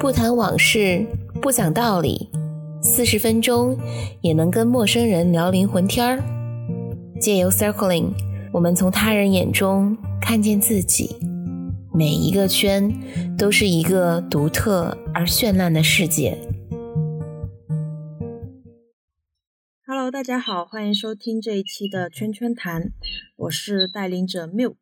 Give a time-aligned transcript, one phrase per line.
[0.00, 1.06] 不谈往事，
[1.40, 2.28] 不讲道理，
[2.82, 3.78] 四十分钟
[4.20, 6.20] 也能跟陌生人聊灵魂天儿。
[7.20, 8.10] 借由 Circling，
[8.52, 11.14] 我们从他人眼中看见自己。
[11.94, 12.92] 每一个圈
[13.38, 16.36] 都是一个独特而绚烂的世界。
[19.86, 22.90] Hello，大家好，欢迎收听这一期的圈圈谈，
[23.40, 24.76] 我是带领者 Milk。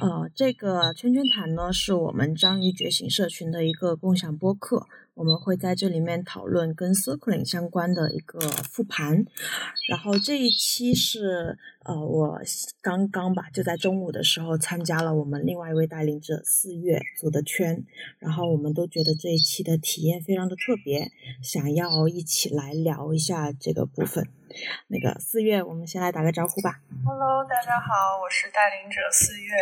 [0.00, 4.86] 呃，这个圈圈谈呢，是我们章鱼觉醒社群的一个共享播客。
[5.12, 9.26] 我们会在这里面讨论跟 Circling 相关的一个复盘。
[9.90, 12.40] 然后这一期是呃，我
[12.80, 17.84] 刚刚吧，就在中午的时候参加了我们另外一位带领者四月组的圈。
[18.18, 24.26] 然后我们都觉得这一期的体验非常的特别，想要一起来聊一下这个部分。
[24.88, 26.80] 那个四月，我们先来打个招呼吧。
[27.04, 29.52] Hello，大家好，我是带领者四月，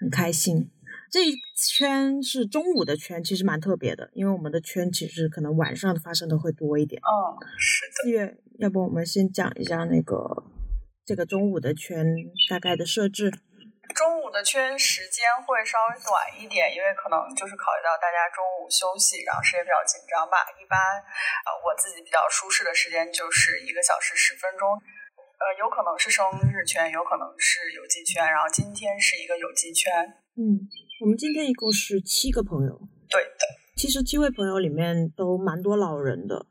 [0.00, 0.70] 很开心。
[1.10, 7.00] 这一圈是中午的圈，其实蛮特别的，因为我们的圈其实可能晚上发生的会多一点。
[7.00, 7.92] 嗯，是的。
[8.02, 10.44] 四月，要不我们先讲一下那个
[11.04, 12.04] 这个中午的圈
[12.50, 13.32] 大概的设置。
[13.94, 20.42] 中午的圈时间会稍微短一点，因为可能就是考虑到大家中午休息，然后时间比较紧张吧。
[20.58, 20.76] 一般，
[21.46, 24.66] 呃，我自己比较舒适的时间就是一个小时十分钟。
[25.36, 29.92] 呃，有可能是生日圈，有可能是有机圈，然后今天是一个有机圈。
[30.36, 30.64] 嗯。
[31.00, 32.72] 我们今天一共是七个朋友，
[33.10, 33.44] 对的。
[33.76, 36.46] 其实七位朋友里面都蛮多老人的，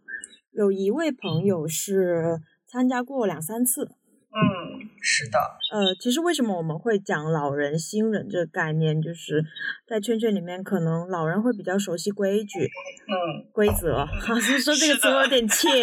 [0.51, 3.89] 有一位朋友是参加过两三次。
[4.35, 5.39] 嗯，是的。
[5.71, 9.41] 呃，其实为什么我们会讲老人、新人这个概念，就是
[9.87, 14.05] 在圈圈里面，可能老人会比较熟悉规矩，嗯，规则。
[14.05, 15.69] 好像说这个词有点怯。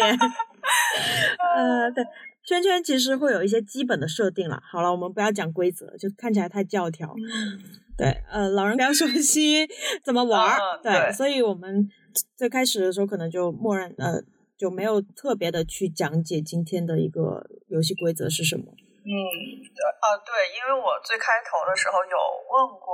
[1.55, 2.05] 呃，对，
[2.45, 4.61] 圈圈其实会有一些基本的设定了。
[4.71, 7.15] 好了，我们不要讲规则，就看起来太教条。
[7.97, 9.67] 对，呃，老人比较熟悉
[10.03, 11.87] 怎么玩儿，对，所以我们
[12.35, 14.21] 最开始的时候可能就默认，呃，
[14.57, 18.65] 就没有特别的去讲解今天的一个游戏规则是什么。
[19.03, 22.17] 嗯，呃，对，因为我最开头的时候有
[22.51, 22.93] 问过。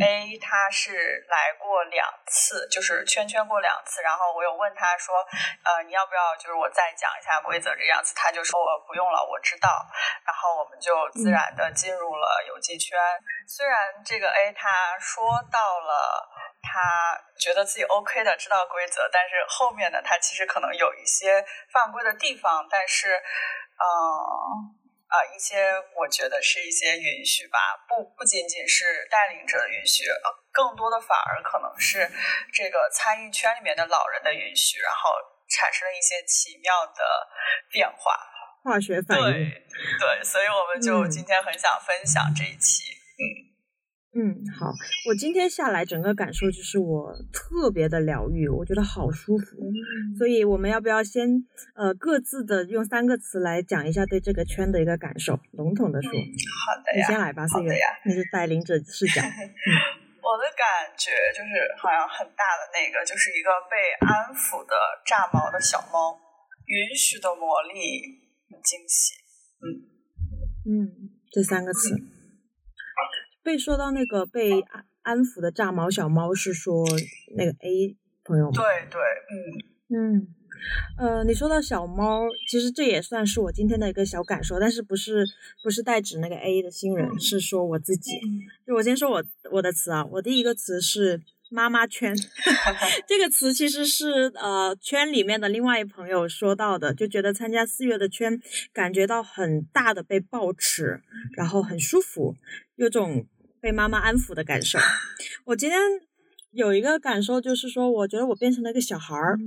[0.00, 5.16] A 他是来过两次，就是圈圈过两次，然后我有问他说，
[5.64, 8.14] 呃，你要不要就是我再讲一下规则这样子？
[8.14, 9.68] 他就说我不用了，我知道。
[10.24, 12.98] 然后我们就自然的进入了游戏圈。
[13.48, 16.28] 虽然这个 A 他说到了
[16.62, 24.81] 他觉得自己 OK 的，知道规则，但是后面呢，他其实可能有一些犯规的地方，但是，嗯。
[25.12, 30.04] 啊，一些我觉得是一些允许吧，不不仅仅是带领者的允许，
[30.50, 32.10] 更多的反而可能是
[32.50, 35.12] 这个参与圈里面的老人的允许，然后
[35.50, 37.28] 产生了一些奇妙的
[37.70, 38.16] 变化，
[38.64, 39.24] 化学反应。
[39.24, 39.68] 对
[40.00, 43.51] 对，所以我们就今天很想分享这一期，嗯。
[44.14, 44.70] 嗯，好，
[45.08, 49.56] 我今天下来整个感受就是我特别的疗愈，我觉得好舒服。
[50.18, 51.42] 所以我们要不要先
[51.74, 55.40] 呃各自的用三个词来讲一下对这个圈的一个感受？
[55.52, 57.72] 笼统的说，好的你先来吧，四月，
[58.04, 59.22] 你是带领者视角。
[60.22, 61.50] 我的感觉就是
[61.80, 66.12] 好像很大的那个，就是一个被安抚的炸毛的小猫，
[66.66, 68.20] 允许的魔力，
[68.52, 69.16] 很惊喜。
[69.64, 69.64] 嗯
[70.68, 71.96] 嗯，这三个词。
[73.42, 76.84] 被说到那个被安安抚的炸毛小猫是说
[77.36, 78.52] 那个 A 朋友吗？
[78.54, 79.00] 对对，
[79.90, 80.28] 嗯嗯，
[80.96, 85.26] 呃，你说到小猫，其实这也算是我今天的一个小感受，但是不是
[85.64, 88.12] 不是代指那个 A 的新人，是说我自己。
[88.64, 91.20] 就我先说我我的词啊，我第一个词是
[91.50, 92.14] 妈妈圈，
[93.08, 98.40] 这个词其实是呃圈里面的另外一朋友说到的，就觉得参加四月的圈，
[98.72, 101.02] 感觉到很大的被抱持，
[101.32, 102.36] 然后很舒服，
[102.76, 103.26] 有种。
[103.62, 104.76] 被妈妈安抚的感受，
[105.44, 105.78] 我今天
[106.50, 109.38] 有一个感受，就是说，我觉得我变成了一个小孩儿。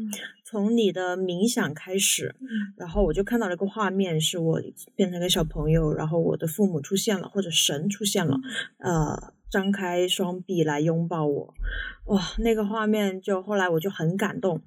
[0.46, 2.34] 从你的冥想开始，
[2.78, 4.62] 然后我就看到了一个画面，是我
[4.96, 8.38] 变成一个小朋友，然后我的父母出现了，或者神出现了，
[8.78, 11.54] 呃，张开双臂来拥抱我。
[12.08, 14.62] 哇，那个画面就后来我就很感动。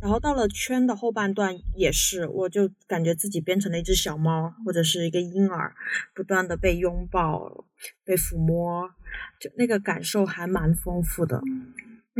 [0.00, 5.74] 然后到了圈的后半段也是，我就感觉自己变成了一只小猫，或者是一个婴儿，
[6.14, 7.66] 不断的被拥抱。
[8.02, 8.90] 被抚摸，
[9.38, 11.42] 就那个感受还蛮丰富的，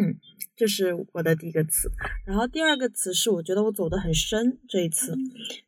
[0.00, 0.16] 嗯，
[0.56, 1.90] 这是我的第一个词。
[2.24, 4.58] 然后第二个词是，我觉得我走得很深。
[4.68, 5.14] 这一次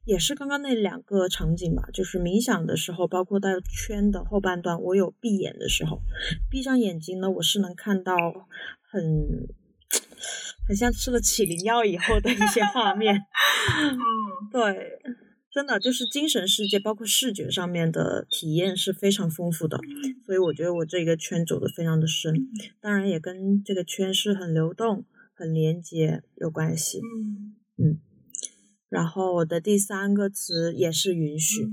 [0.05, 6.00] 也是刚刚那两个场景吧，就是冥想的时候，包括到圈的后半段，我有闭眼的时候，
[6.50, 8.17] 闭上眼睛呢，我是能看到
[8.90, 9.46] 很
[10.67, 13.14] 很像吃了起灵药以后的一些画面。
[13.14, 13.99] 嗯，
[14.50, 14.99] 对。
[15.52, 19.78] 真的就是精神世界，包括视觉上面的体验是非常丰富的，
[20.25, 22.49] 所以我觉得我这个圈走的非常的深，
[22.81, 25.04] 当然也跟这个圈是很流动、
[25.34, 27.00] 很连接有关系。
[27.76, 28.00] 嗯，
[28.88, 31.69] 然后我的第三个词也是允许，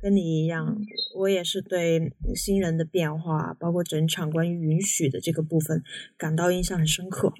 [0.00, 0.78] 跟你一样，
[1.16, 5.82] 我也是对新人的变化，包括整场关于允许的这个部分
[6.16, 7.32] 感到印象很深刻。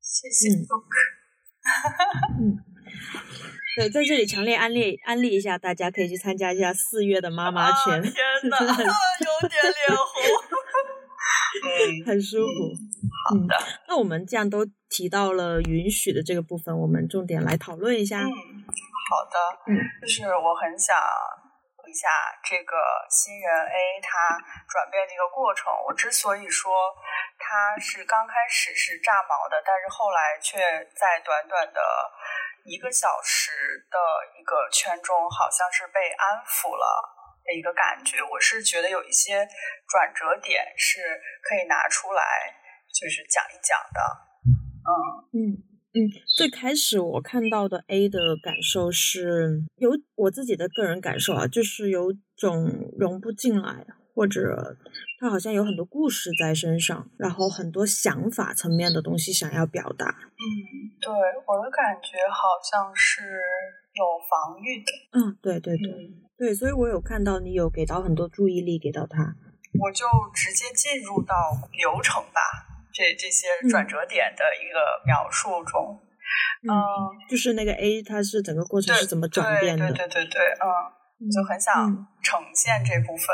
[0.00, 0.84] 谢谢 Book。
[2.40, 2.58] 嗯。
[3.76, 8.12] 对，在这里强烈安利安利一下，大家可以去参加一下四月的妈妈圈，天
[8.50, 10.22] 哪， 有点脸红，
[11.62, 12.74] 嗯，很舒服。
[13.30, 13.54] 好的，
[13.86, 18.18] 那我们既然都提到了允许的这个部分，我们重点来讨论一下。
[18.18, 19.38] 嗯，好的，
[19.68, 20.96] 嗯，就是我很想
[21.86, 22.08] 一下
[22.42, 22.74] 这个
[23.08, 24.34] 新人 A 他
[24.66, 25.70] 转变的一个过程。
[25.86, 26.72] 我之所以说
[27.38, 31.80] 他是刚开始是炸毛的，但是后来却在短短的。
[32.64, 33.52] 一个小时
[33.90, 33.96] 的
[34.38, 36.84] 一个圈中，好像是被安抚了
[37.44, 38.18] 的一个感觉。
[38.22, 39.46] 我是觉得有一些
[39.88, 41.00] 转折点是
[41.42, 42.22] 可以拿出来，
[42.92, 44.00] 就是讲一讲的。
[44.80, 44.90] 嗯
[45.32, 45.38] 嗯
[45.92, 53.84] 嗯，最开始我看到的 A 的感受是有我自己的个人感受啊，就是有种融不进来。
[54.20, 54.76] 或者
[55.18, 60.04] 他好像有很多故事在身上，然后很多想法层面的东西想要表达。
[60.10, 60.44] 嗯，
[61.00, 61.10] 对，
[61.48, 63.22] 我的感觉好像是
[63.94, 64.92] 有防御的。
[65.16, 65.88] 嗯，对对对
[66.36, 69.34] 对，所以我有看到你有给到很多注意力给到他，
[69.80, 71.34] 我就直接进入到
[71.72, 72.40] 流程吧，
[72.92, 75.98] 这这些转折点的一个描述中。
[76.68, 76.76] 嗯，
[77.30, 79.90] 就是那个 A，它是整个过程是怎么转变的？
[79.94, 83.26] 对对对对，嗯，就很想呈现这部分。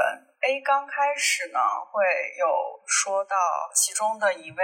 [0.47, 1.59] A 刚开始呢，
[1.91, 2.05] 会
[2.39, 2.47] 有
[2.87, 3.35] 说到
[3.75, 4.63] 其中的一位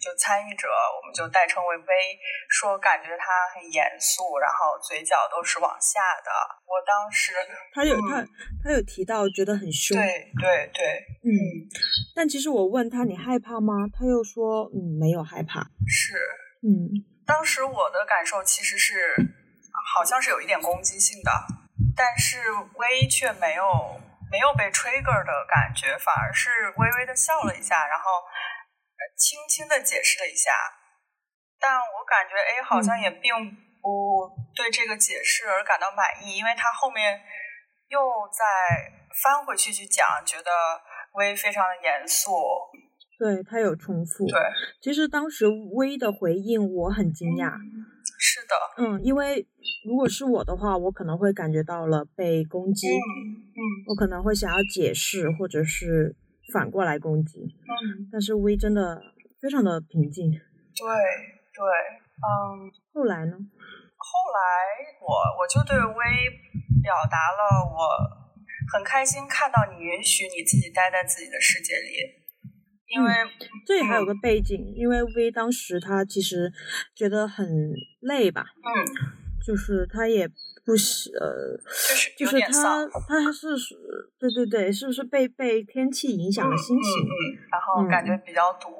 [0.00, 1.84] 就参与者，我们就代称为 V，
[2.48, 6.30] 说感觉他很严肃，然后嘴角都是往下的。
[6.62, 7.32] 我当时
[7.74, 8.24] 他有他
[8.62, 10.86] 他有提到觉得很凶，对对对，
[11.24, 11.66] 嗯。
[12.14, 13.74] 但其实我问他你害怕吗？
[13.92, 16.14] 他又说嗯没有害怕，是
[16.62, 16.94] 嗯。
[17.26, 19.16] 当时我的感受其实是
[19.96, 21.32] 好像是有一点攻击性的，
[21.96, 24.00] 但是 V 却没有。
[24.30, 28.04] 没有被 trigger 的感觉，反而是微微的笑了一下，然后
[29.16, 30.52] 轻轻的解释了一下。
[31.60, 33.32] 但我感觉 A 好像也并
[33.82, 37.20] 不对这个解释而感到满意，因为他后面
[37.88, 37.98] 又
[38.30, 38.44] 再
[39.22, 40.50] 翻回去去讲，觉得
[41.14, 42.30] 微非常的严肃。
[43.18, 44.26] 对他有重复。
[44.28, 44.40] 对，
[44.80, 47.50] 其实当时微的回应我很惊讶。
[48.18, 49.46] 是的，嗯，因为
[49.86, 56.16] 如果是我的话，我可能会感觉到了被攻击，嗯，我可能会想要解释，或者是
[56.52, 59.00] 反过来攻击，嗯，但是微真的
[59.40, 60.82] 非常的平静，对
[61.54, 61.62] 对，
[62.18, 63.38] 嗯，后来呢？
[63.98, 64.42] 后来
[65.00, 65.94] 我我就对微
[66.82, 67.78] 表达了我
[68.72, 72.17] 很开心看到你允许你自己待在自己的世界里。
[72.90, 73.12] 因为
[73.66, 76.52] 这里还有个背景，因为 V 当时他其实
[76.94, 77.46] 觉得很
[78.00, 78.68] 累吧，嗯，
[79.44, 80.26] 就是他也
[80.64, 81.58] 不喜呃，
[82.16, 83.48] 就是他他是
[84.18, 87.04] 对对对，是不是被被天气影响了心情？
[87.04, 88.70] 嗯，然后感觉比较堵，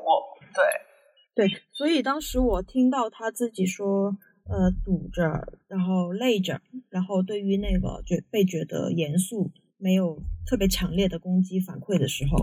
[1.34, 4.16] 对对，所以当时我听到他自己说
[4.48, 9.50] 呃堵着，然后累着，然后对于那个觉被觉得严肃。
[9.78, 12.36] 没有特别强烈的攻击反馈的时候，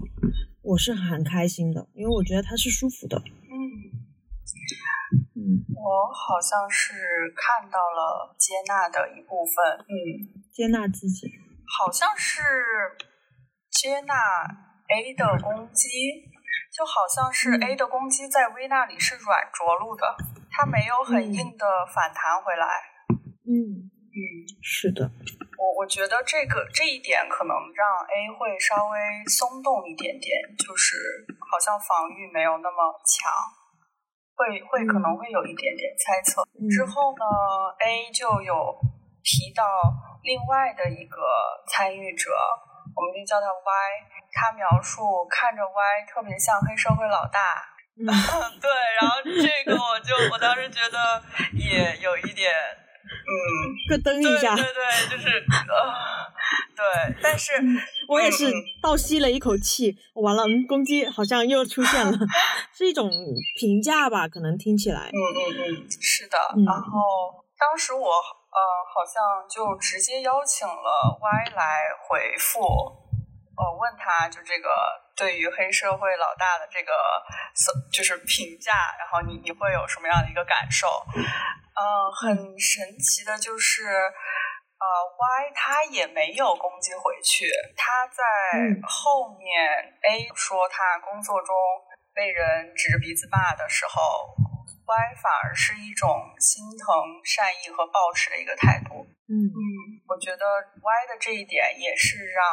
[0.62, 3.18] 我是很开心的，因为我觉得他是舒服的。
[3.20, 3.54] 嗯
[5.36, 6.94] 嗯，我好像是
[7.36, 9.86] 看到了接纳的一部分。
[9.88, 11.28] 嗯，接纳自己，
[11.66, 12.42] 好像是
[13.70, 14.16] 接纳
[14.96, 15.88] A 的攻击，
[16.72, 20.04] 就好像是 A 的攻击在 V 那里是软着陆的，
[20.50, 22.66] 他没有很硬的反弹回来。
[23.44, 24.18] 嗯嗯，
[24.62, 25.12] 是的。
[25.58, 30.98] 我我觉得这个这一点可能让 A 会稍微松动一点点，就是
[31.40, 33.32] 好像防御没有那么强，
[34.36, 36.44] 会会可能会有一点点猜测。
[36.68, 37.24] 之后呢
[37.80, 38.76] ，A 就有
[39.24, 39.64] 提到
[40.24, 41.24] 另外的一个
[41.72, 42.32] 参与者，
[42.96, 43.72] 我们就叫他 Y，
[44.34, 47.64] 他描述看着 Y 特别像黑社会老大。
[47.96, 48.70] 对，
[49.00, 52.52] 然后这个我就我当时觉得也有一点。
[53.28, 53.34] 嗯，
[53.90, 55.76] 咯噔一下，对对，就是呃，
[56.76, 57.54] 对，但是
[58.08, 58.52] 我也是
[58.82, 62.12] 倒吸了一口气，完了，嗯，攻击好像又出现了，
[62.78, 63.10] 是一种
[63.60, 68.60] 评价吧，可能听起来，嗯嗯嗯，是的，然后当时我呃
[68.94, 72.60] 好像就直接邀请了 Y 来回复，
[73.58, 74.70] 呃，问他就这个
[75.16, 76.94] 对于黑社会老大的这个
[77.92, 80.88] 就是评价，然后你你会有什么样的一个感受？
[81.76, 84.86] 嗯，很神奇的就是，呃
[85.18, 88.24] ，Y 他也没有攻击回去，他在
[88.88, 91.56] 后面 A 说他工作中
[92.14, 94.36] 被人指着鼻子骂的时候
[94.86, 96.88] ，Y 反而是一种心疼、
[97.24, 99.08] 善意和抱持的一个态度。
[99.28, 99.60] 嗯嗯，
[100.08, 100.46] 我觉得
[100.80, 102.44] Y 的这一点也是让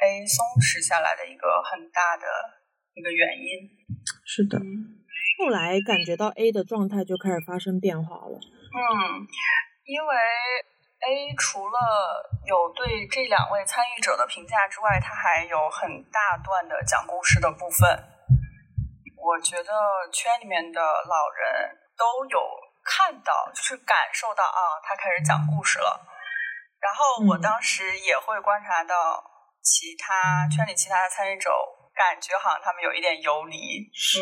[0.00, 2.26] A 松弛下来的一个很大的
[2.94, 3.68] 一个原因。
[4.24, 4.58] 是的。
[5.38, 8.34] 后来感觉到 A 的状态就开始发生变化了。
[8.34, 9.26] 嗯，
[9.84, 10.14] 因为
[10.98, 11.78] A 除了
[12.44, 17.86] 有对这两位参与者的评价之外，他还有很大段的讲故事的部分。
[19.16, 19.70] 我觉得
[20.12, 22.38] 圈里面的老人都有
[22.84, 26.06] 看到，就是感受到啊，他开始讲故事了。
[26.80, 29.22] 然后我当时也会观察到
[29.62, 31.50] 其他圈里其他的参与者，
[31.94, 33.56] 感觉好像他们有一点游离。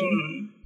[0.01, 0.57] 嗯。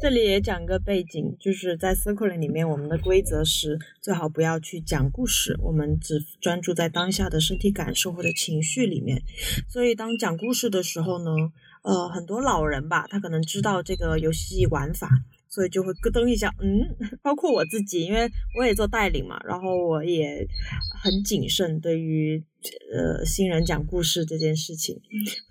[0.00, 9.22] 这里也讲个背景，就是在 Circling 里面，我们的规则是最好不要去讲故事，我们只专注在当下的身体感受或者情绪里面。
[9.68, 11.30] 所以当讲故事的时候呢，
[11.82, 15.08] 呃，很多老人吧，他可能知道这个游戏玩法。
[15.54, 16.82] 所以就会咯噔一下，嗯，
[17.22, 20.44] 包括我自己，因为我也做代理嘛，然后我也
[21.00, 22.42] 很谨慎对于
[22.92, 25.00] 呃新人讲故事这件事情，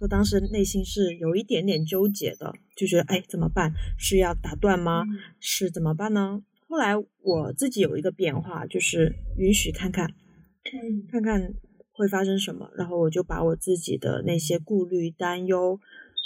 [0.02, 3.72] 我当时内心是有一点点纠结的，就觉得哎怎么办？
[3.98, 5.06] 是要打断吗？
[5.40, 6.44] 是怎么办呢？
[6.68, 10.10] 后来我自己有一个变化，就是允许看看，
[11.10, 11.54] 看看
[11.94, 15.80] 会发生什么，然后我就把我自己的那些顾虑、担忧，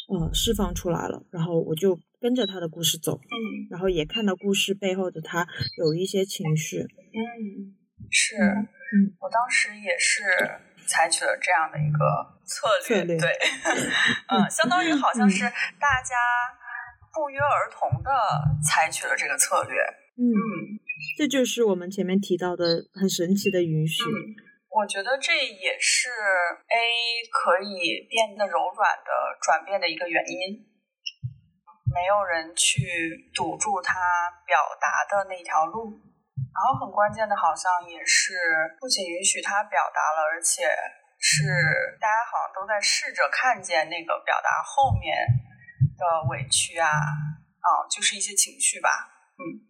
[0.09, 1.99] 呃，释放出来了，然后我就。
[2.19, 5.45] 跟着他的故事走，嗯，然后也看到故事背后的他
[5.77, 7.77] 有一些情绪，嗯，
[8.09, 10.23] 是，嗯，我当时也是
[10.87, 11.99] 采取了这样的一个
[12.45, 13.29] 策略，对，
[14.29, 15.43] 嗯，相当于好像是
[15.79, 16.15] 大家
[17.13, 18.09] 不约而同的
[18.63, 19.77] 采取了这个策略，
[20.17, 20.33] 嗯，
[21.17, 24.01] 这就是我们前面提到的很神奇的允许，
[24.71, 30.65] 我觉得这也是 A 可以变得柔软的转变的一个原因。
[31.93, 33.99] 没有人去堵住他
[34.45, 35.91] 表达的那条路，
[36.53, 38.33] 然后很关键的，好像也是
[38.79, 40.63] 不仅允许他表达了，而且
[41.19, 41.43] 是
[41.99, 45.15] 大家好像都在试着看见那个表达后面
[45.97, 48.89] 的委屈啊，啊，就是一些情绪吧，
[49.39, 49.67] 嗯。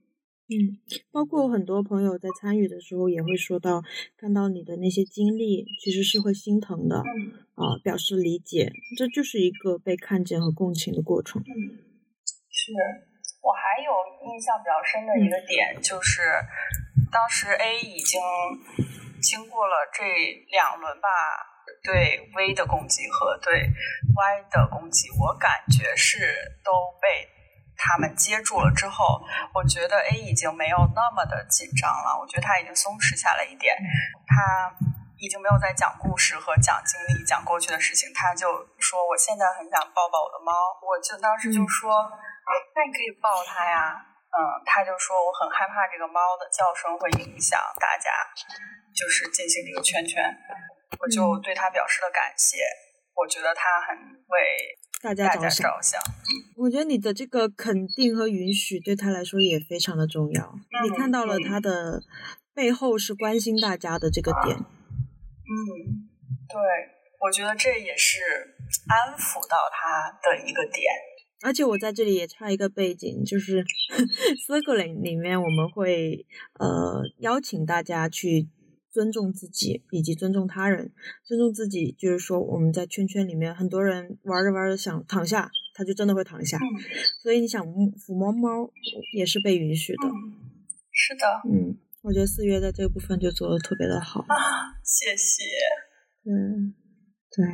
[0.50, 0.79] 嗯，
[1.12, 3.83] 包括很多朋友在参与的时候也会说到，
[4.17, 7.00] 看到你的那些经历，其实是会心疼的，
[7.55, 11.43] 啊，表示理解，这就是一个被看见和共情的过程。
[12.67, 12.75] 是
[13.39, 13.91] 我还有
[14.27, 16.43] 印象比较深的一个点，就是
[17.12, 18.19] 当时 A 已经
[19.21, 20.03] 经过了这
[20.51, 21.07] 两轮吧，
[21.81, 23.71] 对 V 的攻击和对
[24.15, 27.29] Y 的攻击，我感觉是都被
[27.77, 29.21] 他们接住了之后，
[29.53, 33.77] 我觉得 A 已经没有那么的紧张了，我觉得他已经松弛下来一点，
[34.27, 34.75] 他
[35.15, 40.51] 已经没有在讲故事和讲经历、讲过去的事情，他就说我现在很想抱抱我的猫，
[40.83, 42.12] 我就当时就说。
[42.75, 43.96] 那你可以抱它呀，
[44.32, 48.12] 嗯，他就说我很害怕这个猫的叫声会影响大家，
[48.96, 50.24] 就是进行这个圈圈，
[51.00, 52.58] 我就对他表示了感谢，
[53.16, 55.50] 我觉得他很为大家着
[55.82, 56.00] 想。
[56.56, 62.01] 我觉得你的这个肯定和允许对他来说也非常的重要，你看到了他的
[62.54, 64.56] 背后是关心大家的这个点。
[64.56, 66.08] 嗯，
[66.48, 66.60] 对，
[67.20, 68.56] 我觉得这也是
[68.88, 70.94] 安抚到他的一个点。
[71.41, 73.63] 而且我在这里也插一个背景，就是
[74.48, 76.25] Circling 里面我们会
[76.60, 78.50] 呃邀请大家去
[78.91, 80.91] 尊重自己以及尊重他人。
[81.24, 86.58] 尊重自己就是说我们在圈圈里面，很多人玩着玩着想躺下，他就真的会躺下。
[87.22, 88.72] 所以你想抚摸猫
[89.15, 90.10] 也是被允许的。
[90.91, 91.25] 是的。
[91.51, 94.22] 嗯，我觉得四月在这个部分就做的特别的好。
[94.22, 94.36] 啊，
[94.84, 95.44] 谢谢。
[96.24, 96.74] 嗯，
[97.29, 97.46] 对，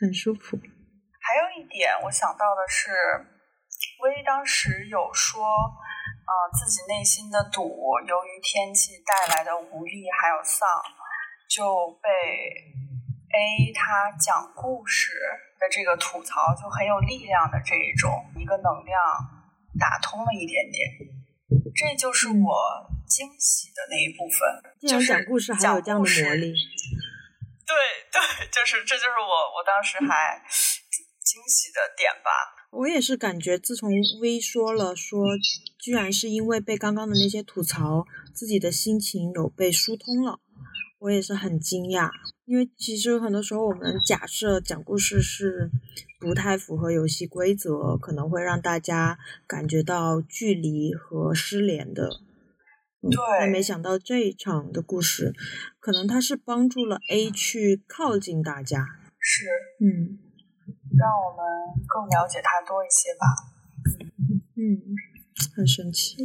[0.00, 0.58] 很舒服。
[1.24, 2.92] 还有一点，我想到的是，
[4.02, 7.64] 薇当时有说，呃，自己内心的堵，
[8.06, 10.68] 由于天气带来的无力还有丧，
[11.48, 12.10] 就被
[13.32, 15.12] A 他讲故事
[15.58, 19.00] 的这个吐槽就很有力量的这一种一个能量
[19.80, 20.90] 打通了一点点，
[21.74, 26.52] 这就是我惊喜的那一部分，就是讲故事还有这样的魔力，
[27.64, 27.74] 对
[28.12, 30.44] 对，就是这就是我我当时还。
[31.34, 32.30] 惊喜的点吧，
[32.70, 35.26] 我也是感觉，自从 V 说了说，
[35.76, 40.38] 居然是因为被刚刚的那些吐槽，自己的心情有被疏通了，
[41.00, 42.08] 我也是很惊讶。
[42.44, 45.72] 因为其实很多时候我们假设讲故事是
[46.20, 52.10] 不太符合游戏规则，可能会让大家感觉到距离和失联的。
[53.02, 55.32] 对，但没想到这一场的故事，
[55.80, 58.86] 可能他是帮助了 A 去靠近大家。
[59.18, 59.46] 是，
[59.80, 60.18] 嗯，
[60.98, 61.44] 让我们
[61.86, 63.26] 更了解他多一些吧。
[64.56, 64.96] 嗯，
[65.56, 66.16] 很神奇。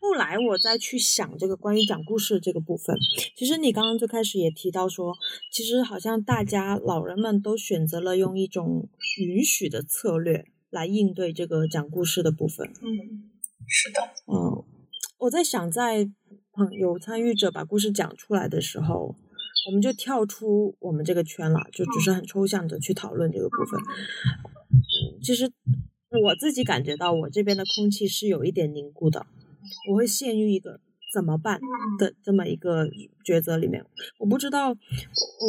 [0.00, 2.96] 后来我再去想这个关于讲故事这个部分，
[3.36, 5.14] 其实你刚刚最开始也提到说，
[5.52, 8.88] 其实好像大家老人们都选择了用一种
[9.20, 12.66] 允许的策略来应对这个讲故事的部分。
[12.82, 13.30] 嗯，
[13.68, 14.00] 是的。
[14.26, 14.64] 嗯，
[15.18, 16.10] 我在想，在
[16.76, 19.14] 有参与者把故事讲出来的时候，
[19.66, 23.80] 我们就跳出我们这个圈了，就只是很抽象的去讨论这个部分。
[25.22, 25.50] 其实
[26.24, 29.26] 我自己感觉到，我这边的空气是有一点凝固的。
[29.90, 30.80] 我会陷于一个
[31.12, 31.60] 怎么办
[31.98, 32.88] 的这么一个
[33.24, 33.84] 抉择里面，
[34.18, 34.74] 我不知道，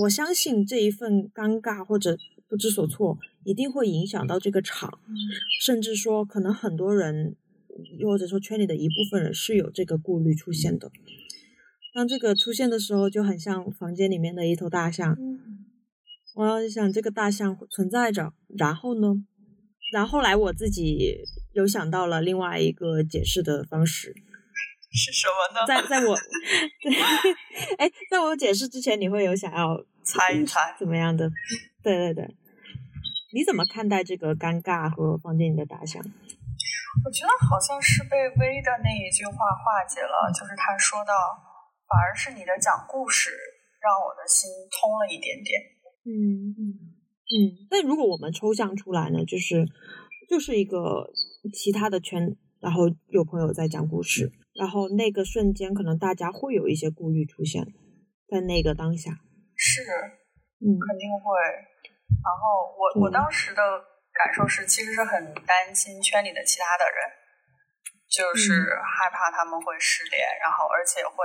[0.02, 2.18] 我相信这一份尴尬或者
[2.50, 5.00] 不知所措一定会影响到这个场，
[5.62, 7.36] 甚至说可能很多人，
[8.04, 10.92] 或者说圈里的一部分人是有这个顾虑出现的。
[11.94, 15.18] 当这个出现的时候，就很像房间里面的一头大象。
[16.36, 19.16] 我要想这个大象存在着，然后呢？
[19.92, 21.24] 然后来我自己。
[21.52, 24.14] 有想到了另外一个解释的方式，
[24.94, 25.66] 是什么呢？
[25.68, 26.16] 在在我
[26.80, 26.94] 对，
[27.78, 31.28] 哎，在我解释之前，你会有想要猜一猜怎么样的？
[31.82, 32.24] 对对对，
[33.34, 36.02] 你怎么看待这个尴尬和房间里的大象？
[37.04, 41.12] 我觉得好像是被薇的那一句话化解了，就是他说到，
[41.90, 43.32] 反而是你的讲故事
[43.82, 45.60] 让我的心通了一点点。
[46.06, 46.62] 嗯嗯
[47.34, 47.68] 嗯。
[47.72, 49.66] 那如果我们抽象出来呢，就是
[50.30, 51.10] 就是一个。
[51.56, 54.30] 其他的圈，然后有朋友在讲故事，
[54.60, 57.64] 然后那个瞬间，可能大家会有一些顾虑出现，
[58.28, 59.10] 在那个当下，
[59.56, 59.80] 是，
[60.60, 61.32] 嗯，肯定会。
[62.12, 63.64] 然后我我当时的
[64.12, 67.00] 感受是，其实是很担心圈里的其他的人，
[68.12, 68.52] 就是
[68.84, 71.24] 害怕他们会失联，然后而且会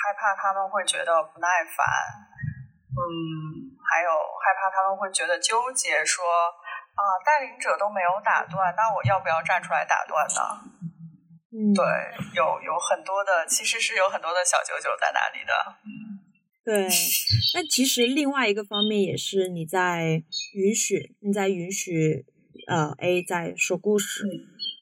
[0.00, 1.84] 害怕他们会觉得不耐烦，
[2.96, 4.08] 嗯，还有
[4.40, 6.24] 害怕他们会觉得纠结，说。
[6.90, 10.60] 啊，带领者都没有打断，那我要不要站出来打断呢？
[11.48, 11.82] 嗯，对，
[12.34, 15.54] 有有很多的，其实是有很多的小九九在那里的。
[15.80, 16.20] 嗯，
[16.62, 16.88] 对。
[17.54, 22.26] 那其实另外一个方面也是你在允许，你在允许
[22.68, 24.26] 呃 A 在说故事，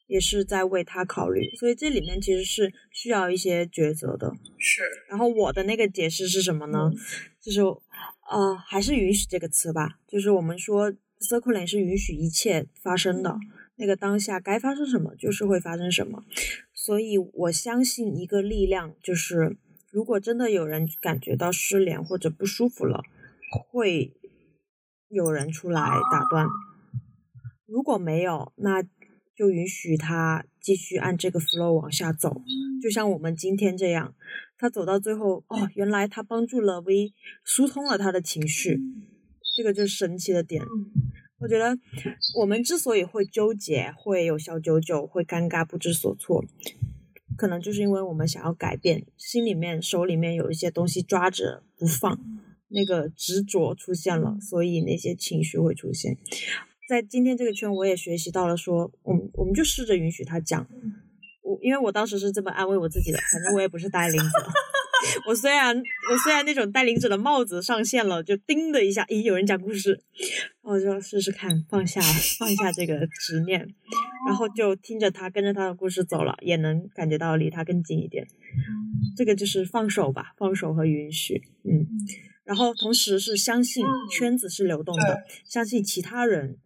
[0.09, 4.33] 也是在为他考虑，所以这里面其实是需要一些抉择的。
[4.57, 4.81] 是。
[5.07, 6.91] 然后我的那个解释是什么呢？
[7.39, 10.93] 就是呃，还是允许这个词吧，就是我们说。
[11.19, 13.37] Circling 是允许一切发生的，
[13.75, 16.23] 那个当下该发生什么就是会发生什么，
[16.73, 19.57] 所以我相信一个力量，就是
[19.91, 23.03] 如果真的有人感觉到失联或者不舒服了，
[23.51, 24.13] 会
[25.09, 26.47] 有人出来打断；
[27.65, 28.81] 如果没有，那
[29.39, 32.41] 就允许他继续按这个 flow 往下走，
[32.81, 34.13] 就像我们今天这样，
[34.57, 37.13] 他走到最后，哦，原来他帮助了 V
[37.45, 38.81] 疏通了他的情绪。
[39.55, 40.61] 这个就是神奇的点，
[41.37, 41.77] 我觉得
[42.37, 46.43] 我们之所以会纠结，会有小九九，会尴尬不知所措，
[47.37, 52.19] 可能就是因为我们想要改变，心里面手里面有一些东西抓着不放，
[52.67, 56.17] 那个执着出现了，所以那些情绪会出现。
[56.89, 60.67] 在今天这个圈，我也学习到了，说我们我们就试着允许他讲，
[61.43, 64.27] 我因为我当时是这么安慰我自己的，反正我也不是带领者。
[65.29, 70.01] 我虽然我虽然那种带领者的帽子上线了，就叮的一下，咦，有人讲故事，
[70.63, 72.01] 我就试试看，放下
[72.39, 73.59] 放下这个执念，
[74.27, 78.25] 然后就听着他跟着他的故事走了，也能感觉到离他更近一点。
[79.15, 81.85] 这个就是放手吧，放手和允许，嗯，
[82.43, 86.57] 然后同时是相信圈子是流动的，相信其他人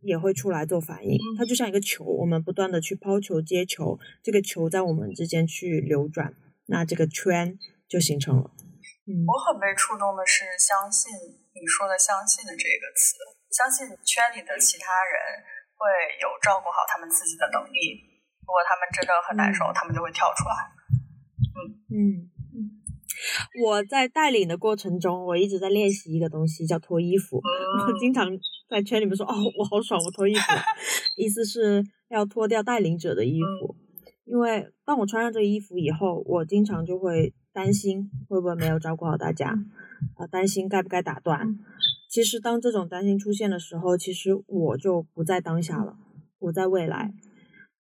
[0.00, 1.18] 也会出来做反应。
[1.36, 6.34] 它就像一个球，我们不断的去抛球接球，这个球在我们之间去流转。
[6.66, 8.50] 那这个圈就形成了。
[9.08, 11.10] 嗯，我很被触动的是相信
[11.56, 13.16] 你说的“相信”的这个词，
[13.50, 15.16] 相信圈里的其他人
[15.74, 15.88] 会
[16.20, 18.04] 有照顾好他们自己的能力。
[18.44, 20.56] 如果他们真的很难受，他们就会跳出来。
[21.56, 22.37] 嗯嗯嗯。
[23.62, 27.36] 我在带领的过程中，我一直在练习一个东西，叫脱衣服。
[27.36, 28.28] 我经常
[28.68, 30.40] 在圈里面说：“哦，我好爽，我脱衣服。
[31.16, 33.76] ”意思是要脱掉带领者的衣服。
[34.24, 39.54] 因为当我穿上这个衣服以后，我经常就会担心会不会没有照顾好大家，
[40.16, 41.58] 啊，担心该不该打断。
[42.10, 45.96] 其实当这种担心出现的时候，其实我就不在当下了，
[46.38, 47.14] 我在未来。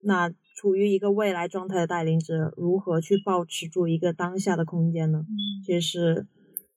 [0.02, 5.24] 那处于一个未来状态的带领者，如何去保持住一个当下的空间呢？
[5.64, 6.26] 其实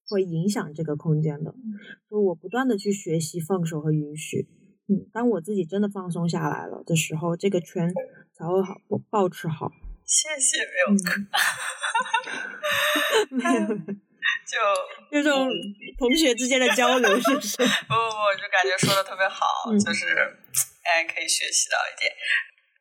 [0.07, 1.55] 会影响这个空间的。
[2.07, 4.47] 所以我不断的去学习放手和允许。
[4.87, 7.91] 嗯，当我自己真的放松下来了的时候，这个圈。
[8.39, 9.69] 才会好，保持好。
[10.05, 10.63] 谢谢，
[13.35, 13.75] 没有没有，
[14.47, 14.55] 就
[15.11, 15.51] 那种
[15.97, 17.57] 同学之间的交流，是不是？
[17.57, 19.45] 不 不不，就感觉说的特别好，
[19.77, 20.05] 就是
[20.87, 22.09] 哎，可以学习到一点。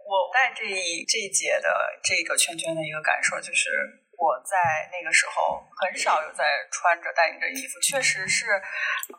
[0.09, 1.68] 我带这一这一节的
[2.03, 3.68] 这个圈圈的一个感受就是，
[4.16, 8.47] 我在那个时候很少有在穿着带领着衣服，确实是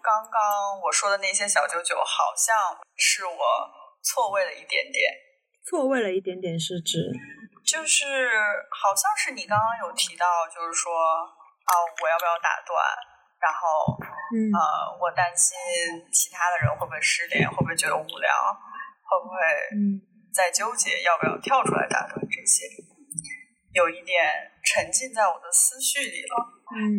[0.01, 2.57] 刚刚我说的那些小九九，好像
[2.97, 3.41] 是我
[4.01, 5.13] 错位了一点点。
[5.69, 6.97] 错位了一点点是指？
[7.61, 8.03] 就是
[8.73, 11.71] 好像是你刚刚有提到，就是说啊，
[12.01, 12.81] 我要不要打断？
[13.37, 13.95] 然后，
[14.57, 15.55] 呃，我担心
[16.11, 18.33] 其他的人会不会失联，会不会觉得无聊，
[19.05, 19.37] 会不会
[20.33, 22.65] 在纠结要不要跳出来打断这些？
[23.73, 24.17] 有一点
[24.65, 26.35] 沉浸在我的思绪里了，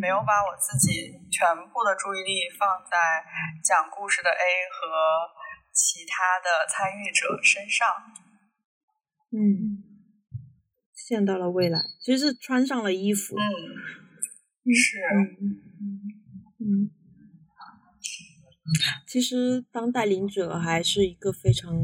[0.01, 3.25] 没有把我自己全部的注意力放在
[3.65, 4.79] 讲故事的 A 和
[5.73, 7.89] 其他的参与者身上。
[9.33, 9.87] 嗯。
[11.11, 13.35] 见到了未来，其实是穿上了衣服。
[13.35, 13.43] 嗯，
[14.73, 15.01] 是。
[16.61, 16.89] 嗯，
[19.09, 21.75] 其实当带领者还是一个非常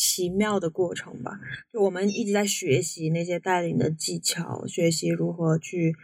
[0.00, 1.38] 奇妙的过程吧。
[1.70, 5.94] 就我们一直在学习那些带领的技巧，学习如何去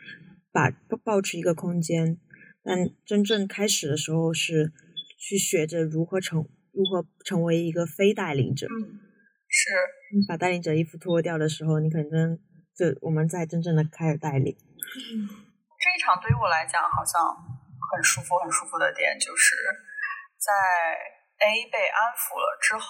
[0.52, 0.70] 把
[1.02, 2.18] 保持一个空间。
[2.62, 4.72] 但真正开始的时候是
[5.18, 8.66] 去学着如何成如何成为一个非带领者。
[9.48, 9.70] 是。
[10.28, 12.38] 把带领者衣服脱掉的时候，你可能
[12.76, 14.54] 就我们在真正的开始带领。
[14.54, 17.18] 这一场对于我来讲，好像
[17.90, 19.56] 很舒服、很舒服的点，就是
[20.38, 20.52] 在
[21.42, 22.86] A 被安抚了之后，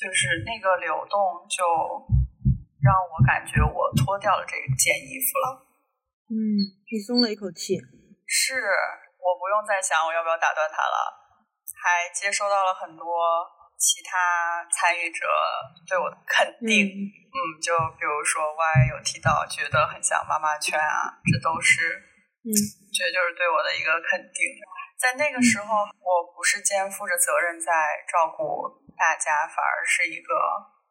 [0.00, 1.60] 就是那个流动，就
[2.80, 5.46] 让我感觉我脱掉了这件衣服了。
[6.32, 6.40] 嗯，
[6.88, 7.76] 你松了一口气。
[8.24, 8.56] 是，
[9.20, 10.96] 我不用再想我要不要打断他了，
[11.76, 13.04] 还接收到了很多。
[13.80, 15.24] 其他参与者
[15.88, 21.80] 对我的肯定，嗯，就比如说 Y 有提到觉得很像妈妈圈啊，这都是，
[22.44, 22.52] 嗯，
[22.92, 24.36] 觉得就是对我的一个肯定。
[25.00, 27.72] 在那个时候，我不是肩负着责任在
[28.04, 28.68] 照顾
[29.00, 30.28] 大家，反而是一个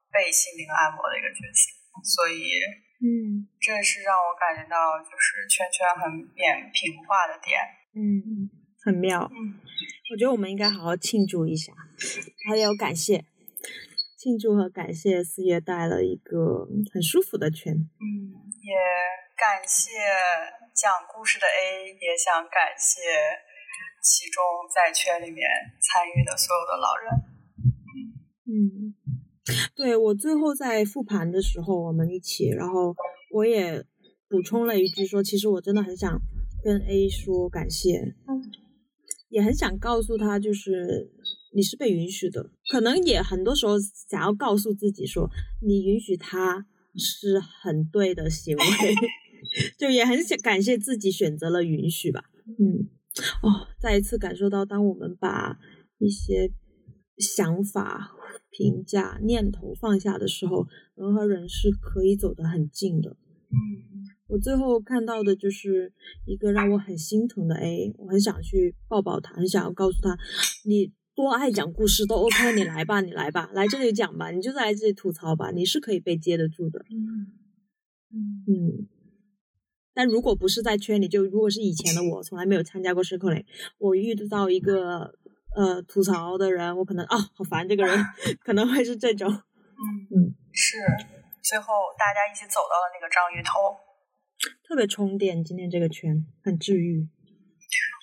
[0.09, 1.69] 被心灵按摩的一个角色，
[2.01, 2.57] 所以，
[2.97, 7.61] 嗯，这是让我感觉到就是圈圈很扁平化的点，
[7.93, 8.49] 嗯，
[8.81, 9.61] 很妙，嗯。
[10.09, 11.71] 我觉得我们应该好好庆祝一下，
[12.49, 13.23] 还有感谢，
[14.17, 17.77] 庆祝和感谢四月带了一个很舒服的圈。
[17.77, 18.33] 嗯，
[18.65, 18.73] 也
[19.37, 19.93] 感谢
[20.73, 22.97] 讲故事的 A，也想感谢
[24.01, 24.43] 其中
[24.73, 25.45] 在圈里面
[25.77, 27.38] 参与的所有的老人。
[28.51, 28.95] 嗯，
[29.75, 32.95] 对我最后在复盘的时候，我们一起，然后
[33.31, 33.85] 我也
[34.27, 36.19] 补充了一句说，其实我真的很想
[36.63, 38.15] 跟 A 说感谢。
[38.27, 38.51] 嗯。
[39.29, 41.11] 也很想告诉他，就是
[41.53, 43.75] 你是被允许的，可能也很多时候
[44.09, 45.29] 想要告诉自己说，
[45.61, 48.63] 你允许他是很对的行为，
[49.77, 52.23] 就也很想感谢自己选择了允许吧。
[52.47, 52.89] 嗯，
[53.43, 55.59] 哦，再一次感受到，当我们把
[55.99, 56.51] 一些
[57.19, 58.11] 想法、
[58.49, 63.17] 评价、念头放下的时候，人和人是可以走得很近的。
[63.51, 64.07] 嗯。
[64.27, 65.91] 我最后看到的就是
[66.27, 70.15] 一个让我很心疼的 A，我很想去抱抱他，很想要告诉他，
[70.65, 76.85] 你多爱讲故事都 OK，你来吧，你来吧，来这里讲吧，你就在这里吐槽吧，你是可以被接得住的。
[76.91, 78.87] 嗯嗯。
[79.95, 83.43] 但如果不是在圈里，就如果是以前的我，从来没有参加过 circle，
[83.79, 85.15] 我遇到一个
[85.55, 87.97] 呃吐槽的人，我可能啊好烦这个人，
[88.43, 89.29] 可能会是这种。
[89.29, 90.77] 嗯，是。
[91.41, 93.77] 最后大家一起走到了那个章鱼头。
[94.67, 97.09] 特别充电，今天这个圈很治愈。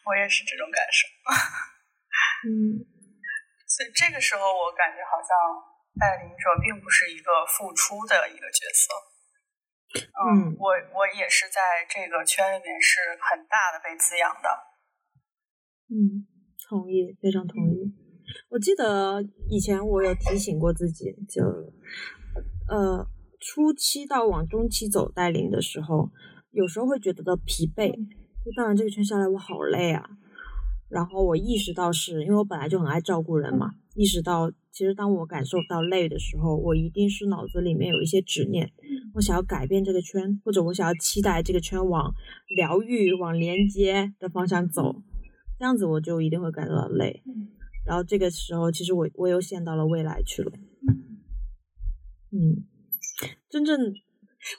[0.07, 1.07] 我也是这种感受。
[2.47, 2.85] 嗯，
[3.67, 5.31] 所以这个时候我感觉好像
[5.99, 8.93] 带领者并不是一个付出的一个角色。
[9.97, 14.49] 嗯，我我也是在这个圈里面是很大的被滋养的。
[15.89, 16.27] 嗯，
[16.69, 17.93] 同意，非常同意。
[18.51, 21.43] 我记得以前我有提醒过自己，就
[22.69, 23.07] 呃。
[23.39, 26.11] 初期到往中期走带领的时候，
[26.51, 30.09] 有时候会觉得的疲惫，就带完这个圈下来，我好累啊。
[30.89, 38.73] 然后我意识到是因为我本来就很爱照顾人嘛，意识到其实当我感受到累的时候，我一定是脑子里面有一些执念，
[39.15, 42.15] 我想要改变这个圈，或者我想要期待这个圈往
[42.57, 45.03] 疗愈、往连接的方向走，
[45.59, 47.23] 这样子我就一定会感到累。
[47.85, 50.53] 然后这个时候，其实我我又陷到了未来去了。
[52.33, 52.67] 嗯。
[53.49, 53.95] 真正，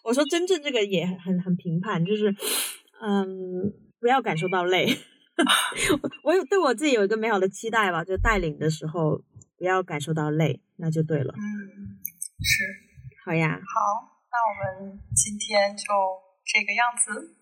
[0.03, 2.33] 我说真正这个也很很评判，就是，
[3.01, 4.87] 嗯，不要感受到累。
[6.23, 9.21] 我有对我自己有一个美好的期待吧，就带领的时候
[9.57, 11.31] 不要感受到累，那就对了。
[11.37, 11.99] 嗯，
[12.41, 12.63] 是，
[13.23, 13.49] 好呀。
[13.51, 13.59] 好，
[14.31, 15.83] 那那我们今天就
[16.45, 17.35] 这个样子。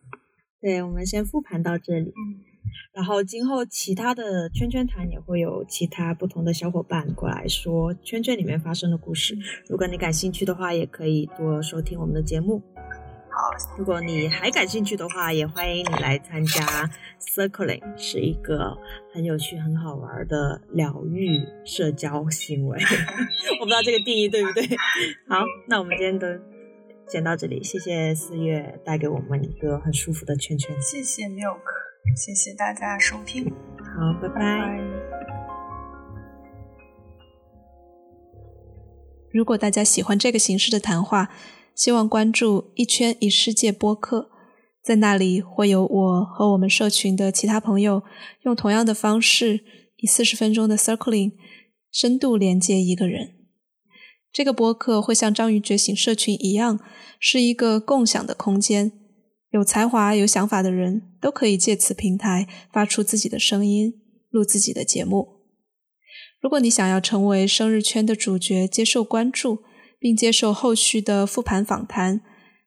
[0.62, 2.10] 对，我们先复盘到这里。
[2.10, 2.55] 嗯。
[2.94, 9.38] 然后今后其他的圈圈谈也会有其他不同的小伙伴过来说圈圈里面发生的故事。
[9.68, 12.62] 如果你感兴趣的话，也可以多收听我们的节目。
[13.38, 18.78] 好，如果你还感兴趣的话，也欢迎你来参加 Circling，是一个
[19.14, 22.80] 很有趣、很好玩的疗愈社交行为。
[23.60, 24.66] 我不知道这个定义对不对。
[25.28, 26.40] 好，那我们今天的
[27.10, 30.82] 先到这里，谢谢四月带给我们一个很舒服的圈圈。
[30.82, 31.85] 谢谢 Milk。
[32.13, 33.46] 谢谢大家收听，
[33.80, 34.80] 好，拜拜。
[39.32, 41.30] 如果大家喜欢这个形式的谈话，
[41.74, 44.30] 希望关注“一圈一世界”播客，
[44.82, 48.04] 在那里会有我和我们社群的其他朋友
[48.44, 49.65] 用同样的方式，
[49.98, 51.34] 以四十分钟的 circling
[51.91, 53.36] 深度连接一个人。
[54.32, 56.80] 这个播客会像章鱼觉醒社群一样，
[57.20, 59.05] 是一个共享的空间。
[59.56, 63.94] 有才华、有想法的人都可以借此平台发出自己的声音，
[64.30, 65.46] 录自己的节目。
[66.41, 69.60] 如果你想要成为生日圈的主角，接受关注，
[69.98, 72.20] 并接受后续的复盘访谈，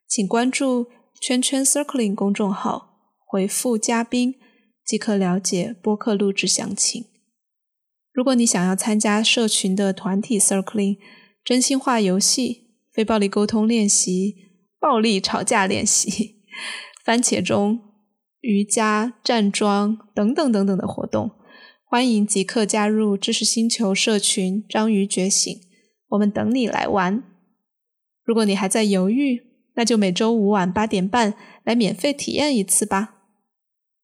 [0.09, 0.87] 请关注
[1.21, 4.37] “圈圈 Circling” 公众号，回复“嘉宾”
[4.83, 7.05] 即可了解播客录制详情。
[8.15, 10.97] 如果你想要参加社群的团体 Circling、
[11.45, 14.37] 真心话游戏、非暴力沟通练习、
[14.81, 16.38] 暴力吵架练习。
[17.05, 17.81] 番茄钟、
[18.41, 21.33] 瑜伽、站桩等等等等的活动，
[21.85, 25.61] 欢迎即刻加入知识星球社群“章鱼觉醒”，
[26.11, 27.23] 我们等你来玩。
[28.23, 29.43] 如果你还在犹豫，
[29.75, 33.15] 那就每周五晚八点半来免费体验一次吧。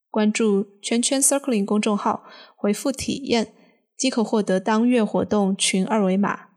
[0.09, 2.23] 关注“圈圈 Circling” 公众号，
[2.55, 3.53] 回复“体验”
[3.97, 6.54] 即可获得当月活动群二维码。